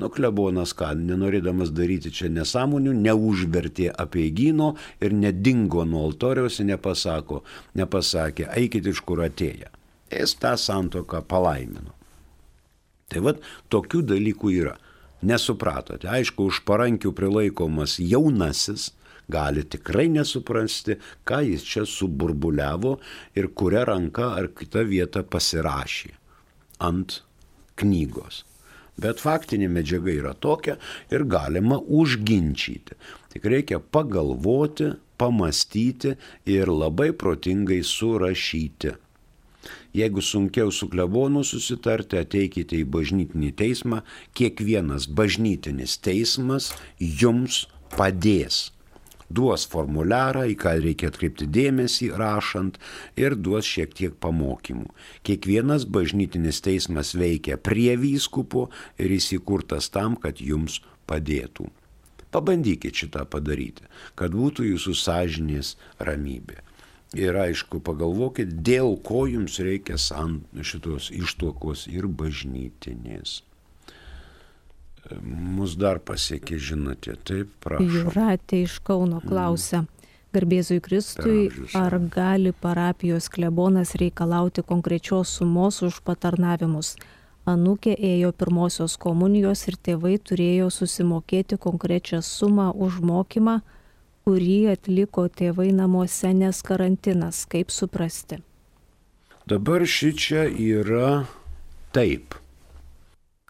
Nu, 0.00 0.08
klebonas 0.10 0.72
ką, 0.74 0.94
nenorėdamas 0.98 1.70
daryti 1.74 2.10
čia 2.14 2.30
nesąmonių, 2.32 2.94
neužvertė 3.04 3.90
apieigino 4.04 4.72
ir 5.04 5.14
nedingo 5.14 5.84
nuo 5.86 6.06
altoriaus 6.08 6.58
ir 6.58 6.72
nepasako, 6.72 7.42
nepasakė, 7.78 8.48
eikit 8.58 8.88
iš 8.90 9.02
kur 9.06 9.22
atėję. 9.22 9.70
Jis 10.12 10.34
tą 10.40 10.56
santoką 10.58 11.22
palaimino. 11.28 11.94
Tai 13.12 13.22
vad, 13.28 13.44
tokių 13.72 14.02
dalykų 14.08 14.50
yra. 14.56 14.74
Nesupratote, 15.22 16.08
aišku, 16.10 16.48
už 16.50 16.64
parankių 16.66 17.12
prilaikomas 17.14 17.98
jaunasis, 18.02 18.90
gali 19.32 19.64
tikrai 19.74 20.08
nesuprasti, 20.12 20.98
ką 21.28 21.42
jis 21.48 21.66
čia 21.72 21.84
suburbuliavo 21.88 22.96
ir 23.38 23.50
kuria 23.56 23.84
ranka 23.88 24.32
ar 24.38 24.52
kita 24.56 24.84
vieta 24.88 25.24
pasirašė 25.24 26.12
ant 26.88 27.20
knygos. 27.80 28.42
Bet 29.02 29.22
faktinė 29.24 29.70
medžiaga 29.72 30.12
yra 30.12 30.32
tokia 30.34 30.76
ir 31.10 31.24
galima 31.24 31.78
užginčyti. 31.80 32.98
Tik 33.32 33.46
reikia 33.48 33.80
pagalvoti, 33.80 34.92
pamastyti 35.16 36.16
ir 36.44 36.68
labai 36.68 37.12
protingai 37.16 37.80
surašyti. 37.86 38.92
Jeigu 39.94 40.22
sunkiau 40.24 40.72
su 40.74 40.88
klebonu 40.90 41.44
susitarti, 41.46 42.18
ateikite 42.18 42.80
į 42.80 42.86
bažnytinį 42.94 43.50
teismą, 43.60 44.02
kiekvienas 44.36 45.06
bažnytinis 45.06 45.98
teismas 46.02 46.72
jums 46.98 47.66
padės 47.96 48.70
duos 49.36 49.66
formuliarą, 49.72 50.44
į 50.52 50.56
ką 50.60 50.76
reikia 50.84 51.10
atkreipti 51.12 51.48
dėmesį 51.50 52.12
rašant 52.20 52.78
ir 53.20 53.36
duos 53.36 53.68
šiek 53.68 53.94
tiek 53.98 54.16
pamokymų. 54.22 54.88
Kiekvienas 55.26 55.86
bažnytinis 55.88 56.62
teismas 56.64 57.14
veikia 57.18 57.58
prie 57.58 57.96
vyskupo 58.00 58.68
ir 58.98 59.14
įsikurtas 59.18 59.90
tam, 59.92 60.16
kad 60.16 60.40
jums 60.40 60.80
padėtų. 61.10 61.68
Pabandykite 62.32 62.96
šitą 62.96 63.26
padaryti, 63.28 63.84
kad 64.16 64.32
būtų 64.32 64.70
jūsų 64.70 64.94
sąžinės 64.96 65.74
ramybė. 66.00 66.62
Ir 67.12 67.36
aišku, 67.36 67.82
pagalvokit, 67.84 68.54
dėl 68.64 68.94
ko 69.04 69.26
jums 69.28 69.58
reikia 69.60 69.98
šitos 70.00 71.10
ištuokos 71.12 71.84
ir 71.92 72.08
bažnytinės. 72.08 73.42
Mus 75.22 75.74
dar 75.74 75.98
pasiekė 75.98 76.58
žinutė, 76.62 77.16
taip, 77.26 77.50
prašau. 77.64 77.88
Juratė 77.90 78.62
iš 78.68 78.78
Kauno 78.86 79.18
mm. 79.18 79.28
klausia. 79.28 79.82
Garbėzui 80.32 80.78
Kristui, 80.80 81.50
ar 81.76 81.98
gali 82.08 82.54
parapijos 82.56 83.26
klebonas 83.28 83.92
reikalauti 84.00 84.62
konkrečios 84.64 85.34
sumos 85.36 85.82
už 85.84 85.98
patarnavimus? 86.06 86.94
Anukė 87.44 87.92
ėjo 87.98 88.30
pirmosios 88.38 88.94
komunijos 89.02 89.66
ir 89.68 89.76
tėvai 89.76 90.14
turėjo 90.22 90.70
susimokėti 90.72 91.58
konkrečią 91.60 92.22
sumą 92.24 92.70
už 92.72 93.02
mokymą, 93.04 93.58
kurį 94.24 94.58
atliko 94.76 95.26
tėvai 95.28 95.72
namuose, 95.74 96.30
nes 96.32 96.62
karantinas, 96.64 97.42
kaip 97.50 97.74
suprasti. 97.74 98.38
Dabar 99.50 99.82
ši 99.84 100.12
čia 100.14 100.46
yra 100.46 101.26
taip. 101.92 102.38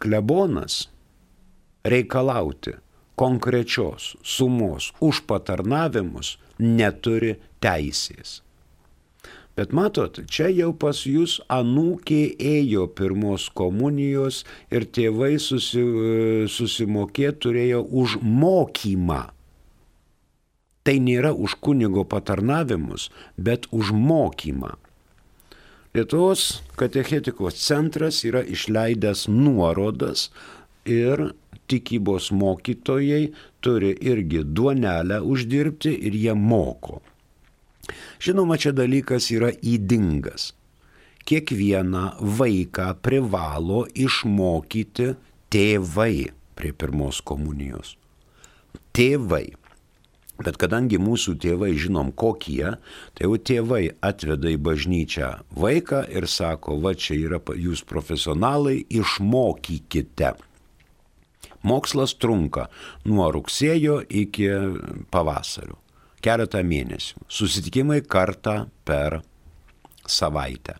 Klebonas 0.01 0.89
reikalauti 1.83 2.77
konkrečios 3.15 4.15
sumos 4.23 4.91
už 5.03 5.23
patarnavimus 5.29 6.37
neturi 6.59 7.37
teisės. 7.61 8.41
Bet 9.53 9.69
matot, 9.69 10.17
čia 10.25 10.47
jau 10.49 10.71
pas 10.73 10.97
jūs 11.05 11.37
anūkė 11.53 12.21
ėjo 12.41 12.87
pirmos 12.97 13.51
komunijos 13.53 14.41
ir 14.73 14.87
tėvai 14.89 15.35
susi, 15.37 15.83
susimokėti 16.49 17.43
turėjo 17.45 17.83
už 17.85 18.17
mokymą. 18.25 19.27
Tai 20.83 20.95
nėra 20.99 21.31
už 21.37 21.59
kunigo 21.61 22.01
patarnavimus, 22.03 23.11
bet 23.37 23.69
už 23.71 23.93
mokymą. 23.93 24.73
Lietuvos 25.93 26.63
katechetikos 26.73 27.61
centras 27.61 28.23
yra 28.25 28.41
išleidęs 28.41 29.27
nuorodas 29.29 30.31
ir 30.89 31.29
tikybos 31.73 32.29
mokytojai 32.37 33.31
turi 33.65 33.95
irgi 34.13 34.45
duonelę 34.45 35.19
uždirbti 35.25 35.97
ir 36.07 36.21
jie 36.25 36.37
moko. 36.37 37.01
Žinoma, 38.23 38.57
čia 38.61 38.71
dalykas 38.71 39.27
yra 39.35 39.51
įdingas. 39.51 40.53
Kiekvieną 41.23 42.03
vaiką 42.39 42.93
privalo 43.03 43.83
išmokyti 43.95 45.13
tėvai 45.51 46.31
prie 46.55 46.71
pirmos 46.75 47.21
komunijos. 47.23 47.95
Tėvai. 48.93 49.53
Bet 50.43 50.57
kadangi 50.59 50.97
mūsų 50.99 51.37
tėvai 51.39 51.71
žinom 51.79 52.11
kokie, 52.17 52.75
tai 53.15 53.27
jau 53.27 53.37
tėvai 53.37 53.83
atveda 54.03 54.51
į 54.51 54.57
bažnyčią 54.65 55.29
vaiką 55.55 56.03
ir 56.11 56.27
sako, 56.27 56.79
va 56.83 56.95
čia 56.97 57.15
yra 57.19 57.39
jūs 57.39 57.85
profesionalai, 57.87 58.81
išmokykite. 58.89 60.33
Mokslas 61.63 62.15
trunka 62.19 62.67
nuo 63.07 63.29
rugsėjo 63.33 64.01
iki 64.09 64.49
pavasario. 65.13 65.79
Keletą 66.23 66.61
mėnesių. 66.63 67.25
Susitikimai 67.27 68.01
kartą 68.07 68.67
per 68.87 69.21
savaitę. 70.07 70.77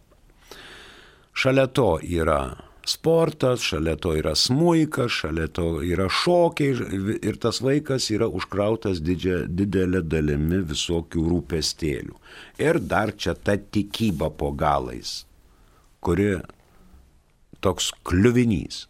Šalia 1.33 1.65
to 1.67 1.97
yra 2.03 2.39
sportas, 2.85 3.63
šalia 3.63 3.95
to 3.99 4.13
yra 4.19 4.33
smūikas, 4.37 5.11
šalia 5.23 5.47
to 5.55 5.67
yra 5.83 6.09
šokiai 6.11 7.19
ir 7.23 7.39
tas 7.41 7.61
vaikas 7.63 8.09
yra 8.13 8.27
užkrautas 8.27 9.01
didžia, 9.03 9.43
didelė 9.47 10.03
dalimi 10.05 10.61
visokių 10.67 11.23
rūpestėlių. 11.31 12.17
Ir 12.61 12.79
dar 12.79 13.15
čia 13.15 13.35
ta 13.35 13.55
tikyba 13.57 14.29
po 14.35 14.51
galais, 14.51 15.23
kuri 16.03 16.35
toks 17.63 17.91
kliuvinys. 18.03 18.85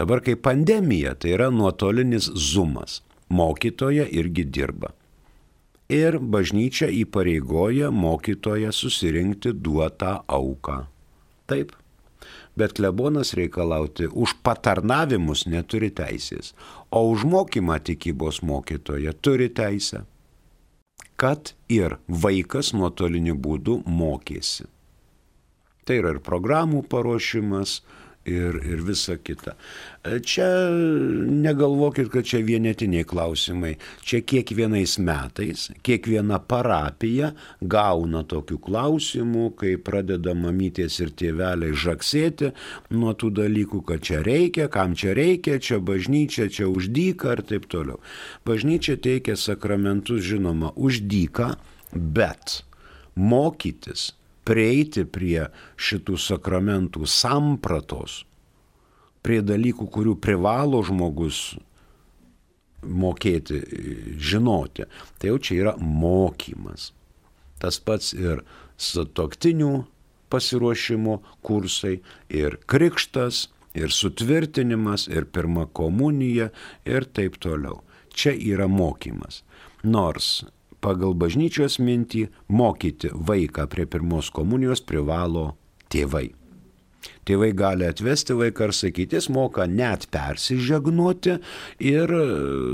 Dabar 0.00 0.22
kai 0.24 0.32
pandemija, 0.36 1.12
tai 1.14 1.34
yra 1.36 1.50
nuotolinis 1.52 2.30
zumas. 2.32 3.02
Mokytoja 3.28 4.06
irgi 4.08 4.46
dirba. 4.48 4.94
Ir 5.92 6.16
bažnyčia 6.16 6.88
įpareigoja 7.02 7.90
mokytoją 7.92 8.72
susirinkti 8.72 9.52
duotą 9.52 10.14
auką. 10.24 10.78
Taip. 11.52 11.76
Bet 12.56 12.78
klebonas 12.80 13.34
reikalauti 13.36 14.08
už 14.08 14.38
patarnavimus 14.40 15.44
neturi 15.44 15.92
teisės, 15.92 16.54
o 16.88 17.04
už 17.12 17.28
mokymą 17.28 17.76
tikybos 17.84 18.40
mokytoja 18.40 19.12
turi 19.12 19.52
teisę. 19.52 20.06
Kad 21.20 21.52
ir 21.68 21.98
vaikas 22.08 22.72
nuotoliniu 22.72 23.36
būdu 23.36 23.82
mokėsi. 23.84 24.64
Tai 25.84 26.00
yra 26.00 26.16
ir 26.16 26.24
programų 26.24 26.86
paruošimas, 26.88 27.82
ir, 28.24 28.60
ir 28.64 28.82
visa 28.84 29.16
kita. 29.16 29.54
E, 30.04 30.20
čia 30.20 30.46
negalvokit, 31.26 32.10
kad 32.12 32.26
čia 32.28 32.42
vienetiniai 32.44 33.04
klausimai. 33.08 33.74
Čia 34.06 34.20
kiekvienais 34.26 34.98
metais, 35.02 35.68
kiekviena 35.86 36.40
parapija 36.50 37.32
gauna 37.60 38.22
tokių 38.28 38.60
klausimų, 38.66 39.46
kai 39.60 39.74
pradeda 39.80 40.34
mamytės 40.36 41.00
ir 41.00 41.14
tėveliai 41.16 41.76
žaksėti 41.76 42.52
nuo 42.94 43.14
tų 43.16 43.32
dalykų, 43.40 43.82
kad 43.88 44.04
čia 44.06 44.22
reikia, 44.26 44.68
kam 44.72 44.94
čia 44.98 45.16
reikia, 45.16 45.58
čia 45.62 45.80
bažnyčia, 45.80 46.50
čia 46.52 46.68
uždyka 46.70 47.36
ir 47.38 47.44
taip 47.54 47.68
toliau. 47.72 48.00
Bažnyčia 48.48 48.98
teikia 49.00 49.36
sakramentus, 49.40 50.24
žinoma, 50.28 50.74
uždyka, 50.76 51.54
bet 51.92 52.60
mokytis 53.16 54.10
prieiti 54.46 55.04
prie 55.04 55.48
šitų 55.80 56.16
sakramentų 56.20 57.06
sampratos, 57.08 58.24
prie 59.24 59.40
dalykų, 59.44 59.88
kurių 59.92 60.16
privalo 60.22 60.80
žmogus 60.86 61.58
mokėti, 62.80 63.60
žinoti. 64.16 64.86
Tai 65.20 65.32
jau 65.32 65.38
čia 65.38 65.58
yra 65.60 65.74
mokymas. 65.80 66.90
Tas 67.60 67.76
pats 67.84 68.14
ir 68.16 68.40
sutoktinių 68.80 69.84
pasiruošimo 70.32 71.18
kursai, 71.44 71.98
ir 72.32 72.56
krikštas, 72.70 73.48
ir 73.76 73.92
sutvirtinimas, 73.92 75.08
ir 75.10 75.26
pirma 75.28 75.66
komunija, 75.66 76.48
ir 76.88 77.06
taip 77.12 77.36
toliau. 77.42 77.82
Čia 78.14 78.32
yra 78.34 78.66
mokymas. 78.70 79.42
Nors 79.84 80.40
pagal 80.84 81.14
bažnyčios 81.18 81.78
mintį 81.82 82.26
mokyti 82.48 83.12
vaiką 83.14 83.66
prie 83.70 83.86
pirmos 83.90 84.30
komunijos 84.34 84.82
privalo 84.84 85.54
tėvai. 85.92 86.30
Tėvai 87.24 87.50
gali 87.56 87.86
atvesti 87.88 88.34
vaiką 88.36 88.68
ir 88.68 88.74
sakyti, 88.76 89.16
jis 89.16 89.30
moka 89.32 89.64
net 89.68 90.06
persižegnuoti 90.12 91.36
ir 91.88 92.12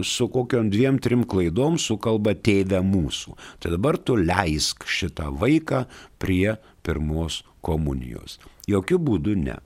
su 0.06 0.26
kokiam 0.32 0.70
dviem, 0.72 0.98
trim 1.02 1.22
klaidom 1.28 1.78
sukalba 1.82 2.34
tėvę 2.34 2.80
mūsų. 2.86 3.36
Tai 3.62 3.74
dabar 3.76 3.98
tu 3.98 4.18
leisk 4.18 4.86
šitą 4.90 5.30
vaiką 5.42 5.84
prie 6.22 6.56
pirmos 6.86 7.42
komunijos. 7.66 8.40
Jokių 8.70 8.98
būdų 9.08 9.38
ne. 9.44 9.60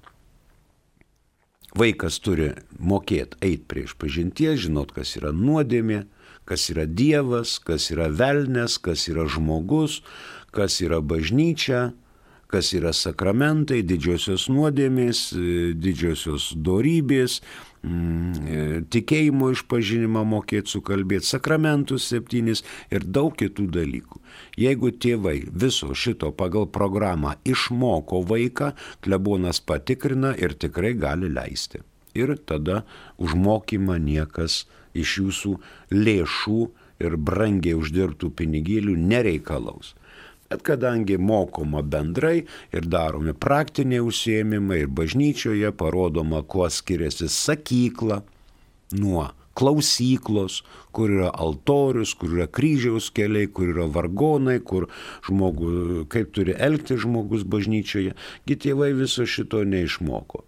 Vaikas 1.77 2.19
turi 2.19 2.51
mokėti 2.83 3.39
eiti 3.47 3.65
prieš 3.71 3.95
pažinties, 4.01 4.65
žinot, 4.65 4.91
kas 4.93 5.15
yra 5.21 5.31
nuodėmė, 5.31 6.03
kas 6.49 6.69
yra 6.73 6.87
Dievas, 6.87 7.59
kas 7.63 7.91
yra 7.95 8.09
velnės, 8.11 8.79
kas 8.83 9.09
yra 9.11 9.27
žmogus, 9.31 10.01
kas 10.55 10.81
yra 10.85 11.01
bažnyčia, 11.01 11.91
kas 12.51 12.73
yra 12.75 12.91
sakramentai, 12.97 13.81
didžiosios 13.87 14.49
nuodėmės, 14.51 15.21
didžiosios 15.79 16.51
dorybės, 16.59 17.39
mm, 17.87 18.89
tikėjimo 18.91 19.53
išpažinimą 19.55 20.25
mokėti 20.33 20.75
sukalbėti, 20.75 21.29
sakramentus 21.31 22.09
septynis 22.11 22.65
ir 22.91 23.07
daug 23.07 23.37
kitų 23.39 23.69
dalykų. 23.77 24.19
Jeigu 24.59 24.91
tėvai 24.91 25.37
viso 25.47 25.95
šito 25.95 26.33
pagal 26.35 26.67
programą 26.67 27.37
išmoko 27.47 28.25
vaiką, 28.27 28.75
klebonas 29.05 29.63
patikrina 29.63 30.35
ir 30.35 30.59
tikrai 30.59 30.95
gali 30.99 31.31
leisti. 31.31 31.85
Ir 32.19 32.35
tada 32.43 32.83
užmokymą 33.23 34.01
niekas 34.03 34.65
iš 34.95 35.17
jūsų 35.23 35.55
lėšų 35.95 36.61
ir 37.01 37.17
brangiai 37.17 37.79
uždirbtų 37.79 38.31
pinigėlių 38.37 38.97
nereikalaus. 39.01 39.95
Bet 40.51 40.65
kadangi 40.67 41.15
mokoma 41.15 41.83
bendrai 41.87 42.41
ir 42.75 42.87
daromi 42.91 43.37
praktiniai 43.39 44.03
užsiemimai 44.03 44.81
ir 44.83 44.89
bažnyčioje 44.91 45.71
parodoma, 45.79 46.43
kuo 46.43 46.67
skiriasi 46.67 47.31
sakykla 47.31 48.25
nuo 48.99 49.29
klausyklos, 49.55 50.63
kur 50.91 51.13
yra 51.13 51.31
altorius, 51.45 52.17
kur 52.19 52.35
yra 52.35 52.49
kryžiaus 52.51 53.11
keliai, 53.15 53.47
kur 53.47 53.71
yra 53.75 53.87
vargonai, 53.95 54.59
kur 54.59 54.89
žmogus, 55.27 56.07
kaip 56.11 56.35
turi 56.35 56.55
elgti 56.59 56.99
žmogus 56.99 57.45
bažnyčioje, 57.47 58.15
gi 58.47 58.61
tėvai 58.67 58.93
viso 58.99 59.27
šito 59.29 59.63
neišmoko. 59.63 60.43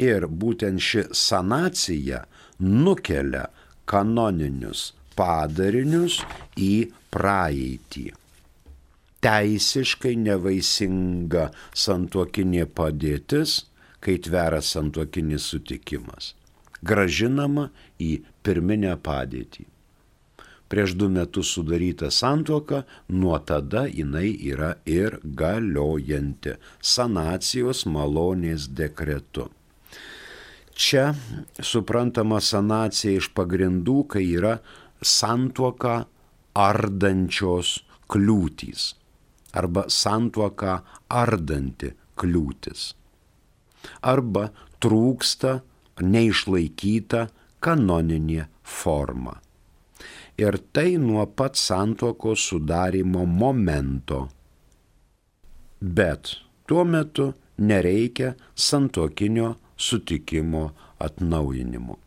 Ir 0.00 0.26
būtent 0.26 0.82
ši 0.82 1.06
sanacija 1.14 2.24
nukelia 2.60 3.46
kanoninius 3.86 4.92
padarinius 5.14 6.20
į 6.58 6.90
praeitį. 7.14 8.06
Teisiškai 9.24 10.14
nevaisinga 10.20 11.48
santuokinė 11.72 12.66
padėtis, 12.66 13.62
kai 14.04 14.18
tvera 14.20 14.60
santuokinis 14.60 15.46
sutikimas 15.48 16.34
gražinama 16.84 17.68
į 18.00 18.10
pirminę 18.44 18.94
padėtį. 19.08 19.66
Prieš 20.72 20.94
du 20.98 21.10
metus 21.12 21.52
sudaryta 21.54 22.08
santuoka, 22.10 22.82
nuo 23.08 23.36
tada 23.48 23.84
jinai 23.86 24.30
yra 24.52 24.72
ir 24.88 25.18
galiojanti 25.40 26.56
sanacijos 26.94 27.84
malonės 27.96 28.66
dekretu. 28.80 29.50
Čia 30.74 31.12
suprantama 31.62 32.40
sanacija 32.42 33.20
iš 33.20 33.30
pagrindų, 33.36 34.00
kai 34.10 34.26
yra 34.34 34.58
santuoka 35.00 36.04
ardančios 36.54 37.78
kliūtys 38.10 38.92
arba 39.54 39.86
santuoka 39.88 40.80
ardanti 41.08 41.92
kliūtis. 42.18 42.92
Arba 44.02 44.48
trūksta 44.82 45.60
neišlaikyta 46.02 47.26
kanoninė 47.64 48.46
forma. 48.62 49.38
Ir 50.40 50.58
tai 50.74 50.96
nuo 50.98 51.26
pat 51.26 51.58
santuokos 51.60 52.48
sudarimo 52.50 53.22
momento. 53.26 54.24
Bet 55.80 56.34
tuo 56.66 56.82
metu 56.84 57.30
nereikia 57.58 58.32
santuokinio 58.54 59.52
sutikimo 59.76 60.70
atnaujinimo. 61.02 61.98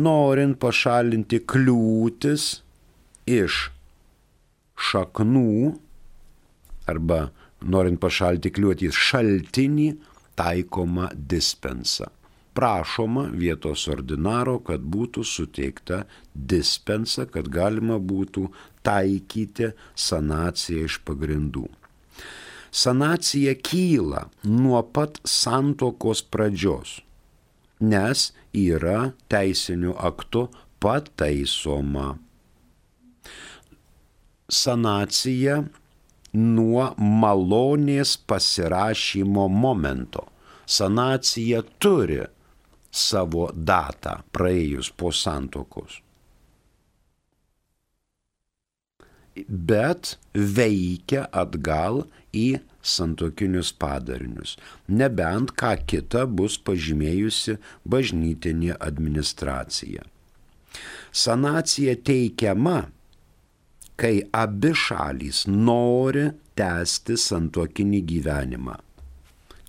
Norint 0.00 0.58
pašalinti 0.62 1.42
kliūtis 1.50 2.46
iš 3.30 3.66
šaknų 4.90 5.74
arba 6.90 7.26
norint 7.60 8.00
pašalinti 8.00 8.54
kliūtis 8.54 8.96
šaltinį, 9.10 9.90
taikoma 10.38 11.10
dispensa 11.14 12.08
prašoma 12.60 13.28
vietos 13.32 13.86
ordinaro, 13.88 14.58
kad 14.66 14.82
būtų 14.82 15.24
suteikta 15.24 16.02
dispensa, 16.34 17.26
kad 17.26 17.48
galima 17.48 17.96
būtų 17.96 18.48
taikyti 18.86 19.70
sanaciją 19.94 20.88
iš 20.90 20.98
pagrindų. 21.06 21.66
Sanacija 22.70 23.54
kyla 23.54 24.28
nuo 24.44 24.82
pat 24.82 25.18
santokos 25.26 26.22
pradžios, 26.22 27.00
nes 27.80 28.30
yra 28.54 29.10
teisiniu 29.28 29.94
aktu 29.98 30.46
pataisoma. 30.80 32.14
Sanacija 34.50 35.62
nuo 36.32 36.84
malonės 36.98 38.16
pasirašymo 38.26 39.48
momento. 39.48 40.26
Sanacija 40.66 41.62
turi 41.82 42.22
savo 42.90 43.50
datą 43.54 44.20
praėjus 44.34 44.92
po 44.96 45.10
santokos. 45.14 45.98
Bet 49.48 50.16
veikia 50.34 51.26
atgal 51.32 52.04
į 52.36 52.60
santokinius 52.82 53.72
padarinius, 53.76 54.56
nebent 54.88 55.52
ką 55.60 55.74
kita 55.90 56.24
bus 56.26 56.56
pažymėjusi 56.58 57.58
bažnytinė 57.84 58.76
administracija. 58.80 60.06
Sanacija 61.12 61.96
teikiama, 62.06 62.84
kai 64.00 64.20
abi 64.32 64.70
šalys 64.72 65.44
nori 65.50 66.30
tęsti 66.56 67.18
santokinį 67.20 68.00
gyvenimą 68.14 68.78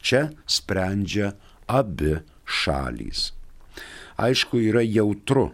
Čia 0.01 0.31
sprendžia 0.49 1.31
abi 1.69 2.17
šalys. 2.45 3.31
Aišku, 4.17 4.59
yra 4.59 4.81
jautru, 4.81 5.51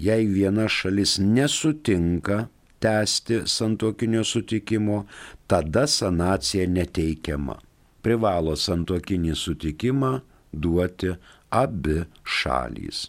jei 0.00 0.24
viena 0.28 0.66
šalis 0.72 1.18
nesutinka 1.20 2.48
tęsti 2.84 3.40
santokinio 3.48 4.24
sutikimo, 4.24 5.04
tada 5.46 5.86
sanacija 5.88 6.68
neteikiama. 6.68 7.56
Privalo 8.04 8.52
santokinį 8.60 9.34
sutikimą 9.40 10.12
duoti 10.52 11.14
abi 11.50 12.02
šalys. 12.36 13.08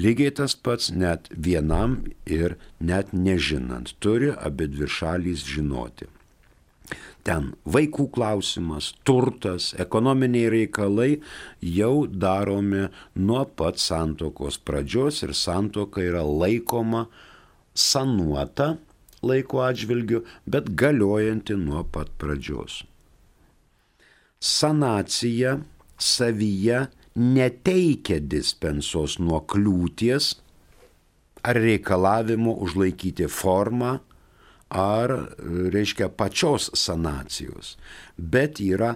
Lygiai 0.00 0.32
tas 0.32 0.54
pats 0.56 0.88
net 0.96 1.28
vienam 1.46 1.98
ir 2.24 2.56
net 2.80 3.12
nežinant 3.12 3.92
turi 4.00 4.30
abi 4.32 4.70
dvi 4.72 4.88
šalys 4.88 5.44
žinoti. 5.44 6.08
Ten 7.22 7.52
vaikų 7.74 8.08
klausimas, 8.14 8.88
turtas, 9.06 9.68
ekonominiai 9.84 10.48
reikalai 10.54 11.10
jau 11.60 12.06
daromi 12.24 12.88
nuo 13.14 13.44
pat 13.44 13.78
santokos 13.78 14.58
pradžios 14.58 15.20
ir 15.26 15.36
santoka 15.36 16.02
yra 16.02 16.24
laikoma 16.26 17.04
sanuota 17.74 18.76
laiko 19.22 19.62
atžvilgiu, 19.62 20.22
bet 20.46 20.72
galiojanti 20.74 21.56
nuo 21.56 21.84
pat 21.84 22.10
pradžios. 22.18 22.82
Sanacija 24.42 25.58
savyje 25.98 26.86
neteikia 27.14 28.18
dispensos 28.20 29.18
nuo 29.22 29.42
kliūties 29.46 30.32
ar 31.46 31.58
reikalavimo 31.58 32.54
užlaikyti 32.64 33.28
formą, 33.30 33.98
ar, 34.72 35.12
reiškia, 35.74 36.08
pačios 36.16 36.70
sanacijos, 36.78 37.76
bet 38.16 38.60
yra 38.62 38.94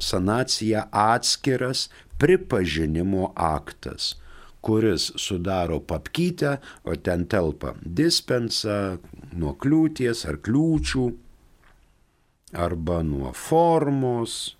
sanacija 0.00 0.86
atskiras 0.92 1.88
pripažinimo 2.20 3.32
aktas, 3.34 4.14
kuris 4.60 5.10
sudaro 5.16 5.80
papkytę, 5.80 6.58
o 6.84 6.96
ten 6.96 7.26
telpa 7.26 7.74
dispensa 7.84 8.98
nuo 9.32 9.54
kliūties 9.60 10.26
ar 10.28 10.40
kliūčių, 10.44 11.04
arba 12.52 13.02
nuo 13.02 13.32
formos, 13.32 14.56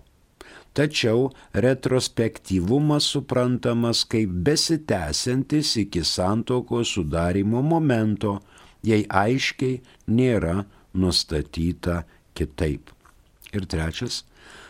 tačiau 0.74 1.30
retrospektyvumas 1.54 3.08
suprantamas 3.14 4.04
kaip 4.12 4.32
besitęsiantis 4.48 5.76
iki 5.84 6.04
santokos 6.08 6.96
sudarimo 6.96 7.62
momento, 7.62 8.40
jei 8.84 9.06
aiškiai 9.10 9.82
nėra 10.08 10.64
nustatyta 10.94 12.02
kitaip. 12.38 12.92
Ir 13.52 13.68
trečias, 13.68 14.24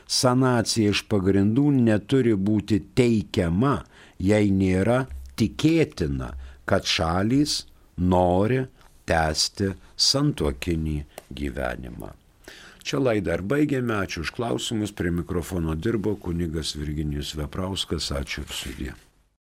sanacija 0.09 0.91
iš 0.91 1.05
pagrindų 1.11 1.69
neturi 1.77 2.33
būti 2.35 2.81
teikiama, 2.97 3.77
jei 4.19 4.49
nėra 4.51 5.05
tikėtina, 5.37 6.33
kad 6.65 6.87
šalys 6.87 7.61
nori 7.97 8.63
tęsti 9.09 9.71
santokinį 10.09 10.97
gyvenimą. 11.37 12.20
Čia 12.81 12.97
laidą 13.01 13.37
ir 13.37 13.45
baigėme, 13.45 13.99
ačiū 14.01 14.25
už 14.25 14.33
klausimus, 14.37 14.93
prie 14.97 15.13
mikrofono 15.13 15.75
dirbo 15.77 16.15
kunigas 16.17 16.73
Virginijus 16.79 17.35
Veprauskas, 17.37 18.09
ačiū 18.17 18.45
ir 18.47 18.59
sudė. 18.63 18.93